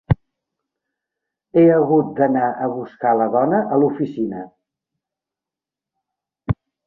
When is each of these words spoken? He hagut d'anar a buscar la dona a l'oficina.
He 1.57 1.65
hagut 1.73 2.07
d'anar 2.21 2.47
a 2.63 2.69
buscar 2.79 3.11
la 3.21 3.27
dona 3.37 3.59
a 3.75 3.79
l'oficina. 3.83 4.43